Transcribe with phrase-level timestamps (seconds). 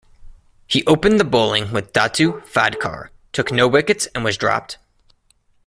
[0.65, 4.79] He opened the bowling with Dattu Phadkar, took no wickets and was dropped.